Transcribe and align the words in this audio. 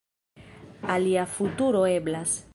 Alia 0.95 1.27
futuro 1.27 1.85
eblas. 1.85 2.31